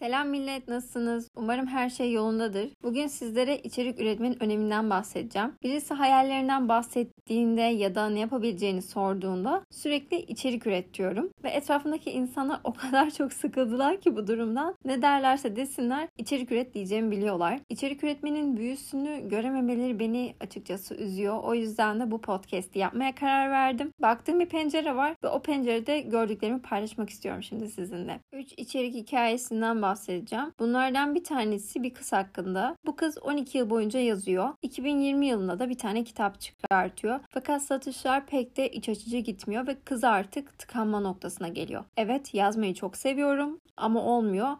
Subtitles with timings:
[0.00, 1.30] Selam millet nasılsınız?
[1.36, 2.70] Umarım her şey yolundadır.
[2.82, 5.54] Bugün sizlere içerik üretmenin öneminden bahsedeceğim.
[5.62, 11.30] Birisi hayallerinden bahsettiğinde ya da ne yapabileceğini sorduğunda sürekli içerik üret diyorum.
[11.44, 14.74] Ve etrafındaki insanlar o kadar çok sıkıldılar ki bu durumdan.
[14.84, 17.60] Ne derlerse desinler içerik üret diyeceğimi biliyorlar.
[17.68, 21.38] İçerik üretmenin büyüsünü görememeleri beni açıkçası üzüyor.
[21.42, 23.92] O yüzden de bu podcast'i yapmaya karar verdim.
[24.02, 28.20] Baktığım bir pencere var ve o pencerede gördüklerimi paylaşmak istiyorum şimdi sizinle.
[28.32, 30.52] 3 içerik hikayesinden bahsedeceğim bahsedeceğim.
[30.58, 32.76] Bunlardan bir tanesi bir kız hakkında.
[32.86, 34.48] Bu kız 12 yıl boyunca yazıyor.
[34.62, 37.20] 2020 yılında da bir tane kitap çıkartıyor.
[37.30, 41.84] Fakat satışlar pek de iç açıcı gitmiyor ve kız artık tıkanma noktasına geliyor.
[41.96, 44.56] Evet yazmayı çok seviyorum ama olmuyor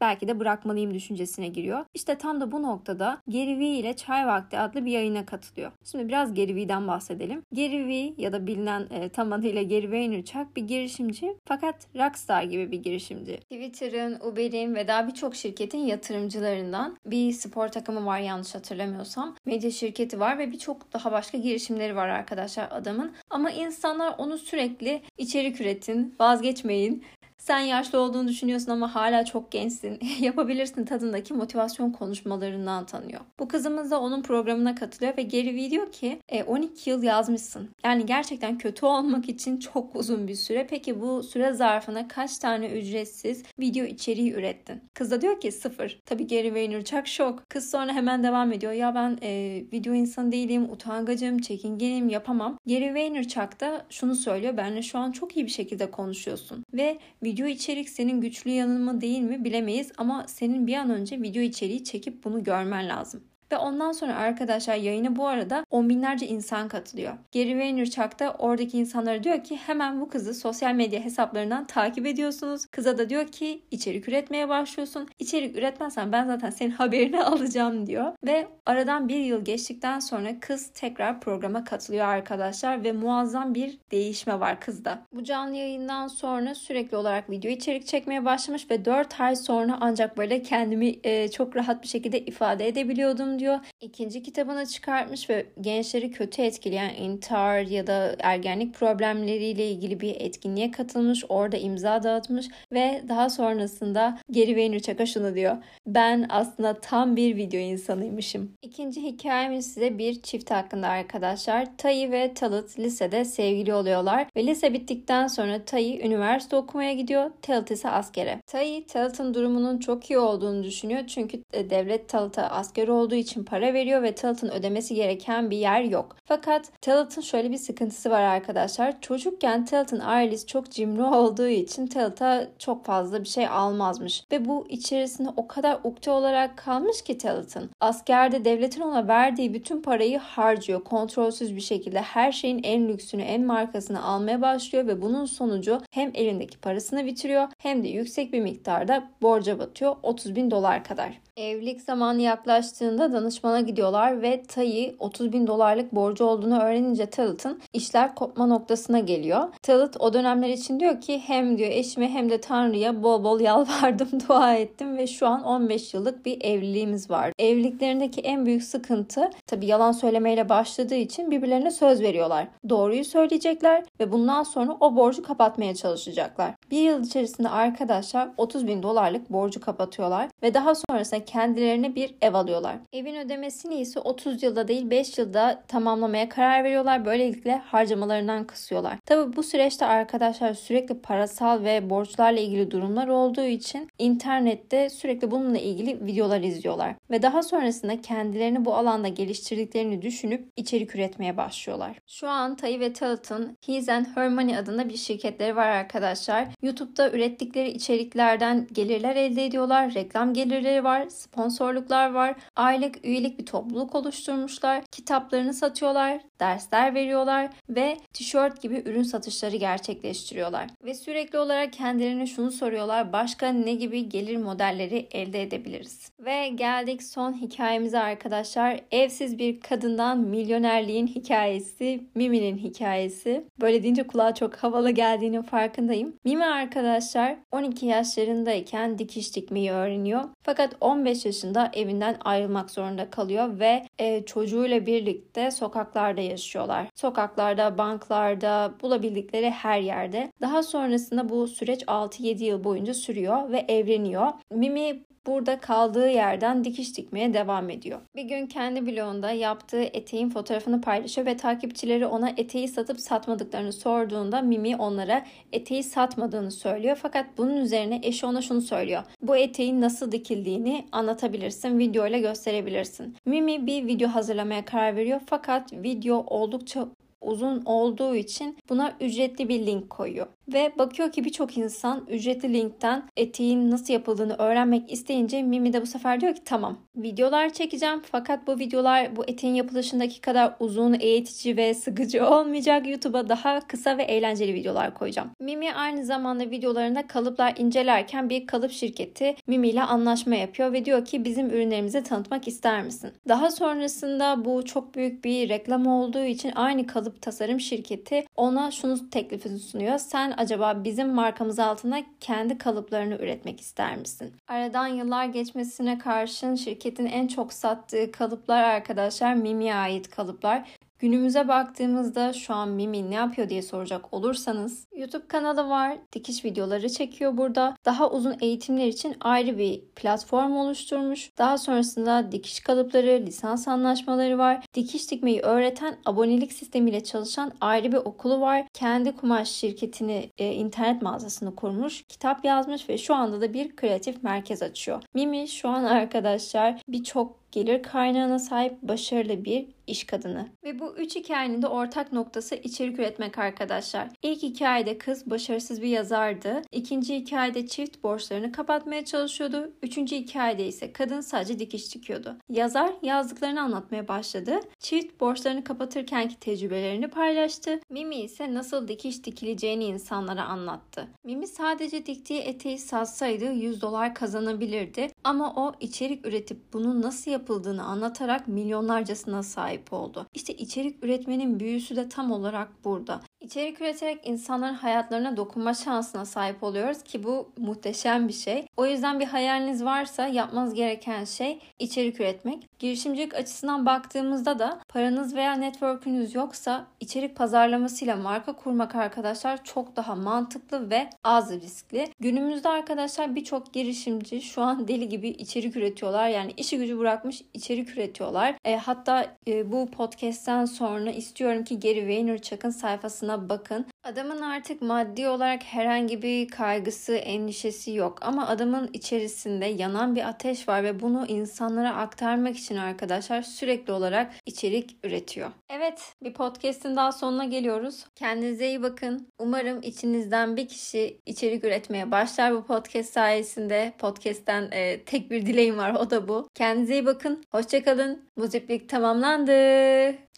[0.00, 1.84] belki de bırakmalıyım düşüncesine giriyor.
[1.94, 5.72] İşte tam da bu noktada Gary Vee ile Çay Vakti adlı bir yayına katılıyor.
[5.84, 7.42] Şimdi biraz Gary Vee'den bahsedelim.
[7.52, 12.72] Gary Vee ya da bilinen e, tam adıyla Gary Vaynerchuk bir girişimci fakat rockstar gibi
[12.72, 13.36] bir girişimci.
[13.36, 19.36] Twitter'ın, Uber'in ve daha birçok şirketin yatırımcılarından bir spor takımı var yanlış hatırlamıyorsam.
[19.46, 23.12] Medya şirketi var ve birçok daha başka girişimleri var arkadaşlar adamın.
[23.30, 27.04] Ama insanlar onu sürekli içerik üretin, vazgeçmeyin,
[27.44, 29.98] sen yaşlı olduğunu düşünüyorsun ama hala çok gençsin.
[30.20, 33.20] Yapabilirsin tadındaki motivasyon konuşmalarından tanıyor.
[33.38, 37.70] Bu kızımız da onun programına katılıyor ve geri video ki e, 12 yıl yazmışsın.
[37.84, 40.66] Yani gerçekten kötü olmak için çok uzun bir süre.
[40.70, 44.82] Peki bu süre zarfına kaç tane ücretsiz video içeriği ürettin?
[44.94, 46.02] Kız da diyor ki sıfır.
[46.06, 47.50] Tabii Gary Vaynerchuk şok.
[47.50, 48.72] Kız sonra hemen devam ediyor.
[48.72, 52.58] Ya ben e, video insanı değilim, utangacım, çekingenim, yapamam.
[52.66, 54.56] Gary Vaynerchuk da şunu söylüyor.
[54.56, 56.64] Benle şu an çok iyi bir şekilde konuşuyorsun.
[56.74, 60.90] Ve video Video içerik senin güçlü yanın mı değil mi bilemeyiz ama senin bir an
[60.90, 63.24] önce video içeriği çekip bunu görmen lazım.
[63.52, 67.14] Ve ondan sonra arkadaşlar yayına bu arada on binlerce insan katılıyor.
[67.34, 72.66] Gary Vaynerchuk da oradaki insanlara diyor ki hemen bu kızı sosyal medya hesaplarından takip ediyorsunuz.
[72.66, 75.08] Kıza da diyor ki içerik üretmeye başlıyorsun.
[75.18, 78.12] İçerik üretmezsen ben zaten senin haberini alacağım diyor.
[78.26, 84.40] Ve aradan bir yıl geçtikten sonra kız tekrar programa katılıyor arkadaşlar ve muazzam bir değişme
[84.40, 85.02] var kızda.
[85.12, 90.16] Bu canlı yayından sonra sürekli olarak video içerik çekmeye başlamış ve 4 ay sonra ancak
[90.16, 93.58] böyle kendimi e, çok rahat bir şekilde ifade edebiliyordum diyor.
[93.80, 100.70] İkinci kitabını çıkartmış ve gençleri kötü etkileyen intihar ya da ergenlik problemleriyle ilgili bir etkinliğe
[100.70, 101.24] katılmış.
[101.28, 105.56] Orada imza dağıtmış ve daha sonrasında Geri Vaynerchuk'a şunu diyor.
[105.86, 108.52] Ben aslında tam bir video insanıymışım.
[108.62, 111.76] İkinci hikayemiz size bir çift hakkında arkadaşlar.
[111.76, 117.30] Tayi ve Talit lisede sevgili oluyorlar ve lise bittikten sonra Tayi üniversite okumaya gidiyor.
[117.42, 118.40] Talit ise askere.
[118.46, 123.74] Tayi Talit'in durumunun çok iyi olduğunu düşünüyor çünkü e, devlet Talit'e asker olduğu için para
[123.74, 126.16] veriyor ve Talat'ın ödemesi gereken bir yer yok.
[126.24, 129.00] Fakat Talat'ın şöyle bir sıkıntısı var arkadaşlar.
[129.00, 134.24] Çocukken Talat'ın ailesi çok cimri olduğu için Talat'a çok fazla bir şey almazmış.
[134.32, 137.70] Ve bu içerisinde o kadar ukde olarak kalmış ki Talat'ın.
[137.80, 140.84] Askerde devletin ona verdiği bütün parayı harcıyor.
[140.84, 146.10] Kontrolsüz bir şekilde her şeyin en lüksünü, en markasını almaya başlıyor ve bunun sonucu hem
[146.14, 149.96] elindeki parasını bitiriyor hem de yüksek bir miktarda borca batıyor.
[150.02, 151.23] 30 bin dolar kadar.
[151.36, 158.14] Evlilik zamanı yaklaştığında danışmana gidiyorlar ve Tay'i 30 bin dolarlık borcu olduğunu öğrenince Talat'ın işler
[158.14, 159.48] kopma noktasına geliyor.
[159.62, 164.08] Talat o dönemler için diyor ki hem diyor eşime hem de Tanrı'ya bol bol yalvardım,
[164.28, 167.32] dua ettim ve şu an 15 yıllık bir evliliğimiz var.
[167.38, 172.48] Evliliklerindeki en büyük sıkıntı tabi yalan söylemeyle başladığı için birbirlerine söz veriyorlar.
[172.68, 176.54] Doğruyu söyleyecekler ve bundan sonra o borcu kapatmaya çalışacaklar.
[176.74, 182.34] Bir yıl içerisinde arkadaşlar 30 bin dolarlık borcu kapatıyorlar ve daha sonrasında kendilerine bir ev
[182.34, 182.76] alıyorlar.
[182.92, 187.04] Evin ödemesini ise 30 yılda değil 5 yılda tamamlamaya karar veriyorlar.
[187.04, 188.98] Böylelikle harcamalarından kısıyorlar.
[189.06, 195.58] Tabi bu süreçte arkadaşlar sürekli parasal ve borçlarla ilgili durumlar olduğu için internette sürekli bununla
[195.58, 196.94] ilgili videolar izliyorlar.
[197.10, 201.96] Ve daha sonrasında kendilerini bu alanda geliştirdiklerini düşünüp içerik üretmeye başlıyorlar.
[202.06, 206.48] Şu an Tay ve Talat'ın His and Her Money adında bir şirketleri var arkadaşlar.
[206.64, 209.94] YouTube'da ürettikleri içeriklerden gelirler elde ediyorlar.
[209.94, 212.34] Reklam gelirleri var sponsorluklar var.
[212.56, 214.84] Aylık üyelik bir topluluk oluşturmuşlar.
[214.90, 220.66] Kitaplarını satıyorlar, dersler veriyorlar ve tişört gibi ürün satışları gerçekleştiriyorlar.
[220.84, 223.12] Ve sürekli olarak kendilerine şunu soruyorlar.
[223.12, 226.10] Başka ne gibi gelir modelleri elde edebiliriz?
[226.20, 228.80] Ve geldik son hikayemize arkadaşlar.
[228.90, 233.44] Evsiz bir kadından milyonerliğin hikayesi, Mimi'nin hikayesi.
[233.60, 236.14] Böyle deyince kulağa çok havalı geldiğinin farkındayım.
[236.24, 240.24] Mimi Mimi arkadaşlar 12 yaşlarındayken dikiş dikmeyi öğreniyor.
[240.42, 246.86] Fakat 15 yaşında evinden ayrılmak zorunda kalıyor ve e, çocuğuyla birlikte sokaklarda yaşıyorlar.
[246.94, 250.32] Sokaklarda, banklarda, bulabildikleri her yerde.
[250.40, 254.32] Daha sonrasında bu süreç 6-7 yıl boyunca sürüyor ve evleniyor.
[254.50, 258.00] Mimi burada kaldığı yerden dikiş dikmeye devam ediyor.
[258.16, 264.42] Bir gün kendi blogunda yaptığı eteğin fotoğrafını paylaşıyor ve takipçileri ona eteği satıp satmadıklarını sorduğunda
[264.42, 266.98] Mimi onlara eteği satmadığını söylüyor.
[267.02, 269.02] Fakat bunun üzerine eşi ona şunu söylüyor.
[269.22, 273.16] Bu eteğin nasıl dikildiğini anlatabilirsin, video ile gösterebilirsin.
[273.26, 276.88] Mimi bir video hazırlamaya karar veriyor fakat video oldukça
[277.24, 280.26] uzun olduğu için buna ücretli bir link koyuyor.
[280.52, 285.86] Ve bakıyor ki birçok insan ücretli linkten eteğin nasıl yapıldığını öğrenmek isteyince Mimi de bu
[285.86, 291.56] sefer diyor ki tamam videolar çekeceğim fakat bu videolar bu eteğin yapılışındaki kadar uzun, eğitici
[291.56, 292.88] ve sıkıcı olmayacak.
[292.88, 295.30] YouTube'a daha kısa ve eğlenceli videolar koyacağım.
[295.40, 301.04] Mimi aynı zamanda videolarında kalıplar incelerken bir kalıp şirketi Mimi ile anlaşma yapıyor ve diyor
[301.04, 303.10] ki bizim ürünlerimizi tanıtmak ister misin?
[303.28, 309.10] Daha sonrasında bu çok büyük bir reklam olduğu için aynı kalıp tasarım şirketi ona şunu
[309.10, 309.98] teklifini sunuyor.
[309.98, 314.34] Sen acaba bizim markamız altında kendi kalıplarını üretmek ister misin?
[314.48, 320.76] Aradan yıllar geçmesine karşın şirketin en çok sattığı kalıplar arkadaşlar Mimi'ye ait kalıplar.
[320.98, 325.98] Günümüze baktığımızda şu an Mimi ne yapıyor diye soracak olursanız YouTube kanalı var.
[326.12, 327.76] Dikiş videoları çekiyor burada.
[327.84, 331.30] Daha uzun eğitimler için ayrı bir platform oluşturmuş.
[331.38, 334.66] Daha sonrasında dikiş kalıpları, lisans anlaşmaları var.
[334.74, 338.66] Dikiş dikmeyi öğreten abonelik sistemiyle çalışan ayrı bir okulu var.
[338.72, 342.02] Kendi kumaş şirketini, e, internet mağazasını kurmuş.
[342.08, 345.02] Kitap yazmış ve şu anda da bir kreatif merkez açıyor.
[345.14, 350.48] Mimi şu an arkadaşlar birçok gelir kaynağına sahip başarılı bir iş kadını.
[350.64, 354.08] Ve bu üç hikayenin de ortak noktası içerik üretmek arkadaşlar.
[354.22, 356.62] İlk hikayede kız başarısız bir yazardı.
[356.72, 359.72] İkinci hikayede çift borçlarını kapatmaya çalışıyordu.
[359.82, 362.36] Üçüncü hikayede ise kadın sadece dikiş dikiyordu.
[362.48, 364.60] Yazar yazdıklarını anlatmaya başladı.
[364.78, 367.80] Çift borçlarını kapatırkenki tecrübelerini paylaştı.
[367.90, 371.08] Mimi ise nasıl dikiş dikileceğini insanlara anlattı.
[371.24, 375.10] Mimi sadece diktiği eteği satsaydı 100 dolar kazanabilirdi.
[375.24, 380.26] Ama o içerik üretip bunun nasıl yapıldığını anlatarak milyonlarcasına sahip oldu.
[380.34, 383.20] İşte içerik üretmenin büyüsü de tam olarak burada.
[383.44, 388.66] İçerik üreterek insanların hayatlarına dokunma şansına sahip oluyoruz ki bu muhteşem bir şey.
[388.76, 392.68] O yüzden bir hayaliniz varsa yapmanız gereken şey içerik üretmek.
[392.78, 400.14] Girişimcilik açısından baktığımızda da paranız veya network'ünüz yoksa içerik pazarlamasıyla marka kurmak arkadaşlar çok daha
[400.14, 402.08] mantıklı ve az riskli.
[402.20, 406.28] Günümüzde arkadaşlar birçok girişimci şu an deli gibi içerik üretiyorlar.
[406.28, 408.54] Yani işi gücü bırakmış içerik üretiyorlar.
[408.64, 413.86] E, hatta e, bu podcast'ten sonra istiyorum ki Gary Vaynerchuk'un sayfasına tadına bakın.
[414.04, 420.68] Adamın artık maddi olarak herhangi bir kaygısı, endişesi yok ama adamın içerisinde yanan bir ateş
[420.68, 425.50] var ve bunu insanlara aktarmak için arkadaşlar sürekli olarak içerik üretiyor.
[425.70, 428.04] Evet, bir podcast'in daha sonuna geliyoruz.
[428.14, 429.28] Kendinize iyi bakın.
[429.38, 433.92] Umarım içinizden bir kişi içerik üretmeye başlar bu podcast sayesinde.
[433.98, 436.48] Podcast'ten e, tek bir dileğim var o da bu.
[436.54, 437.44] Kendinize iyi bakın.
[437.50, 438.28] Hoşçakalın.
[438.36, 439.52] Muziplik tamamlandı.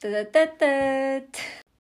[0.03, 1.66] Dıdıdıdıt.